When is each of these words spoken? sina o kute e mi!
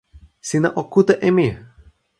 sina 0.47 0.69
o 0.81 0.83
kute 0.91 1.13
e 1.27 1.29
mi! 1.35 1.47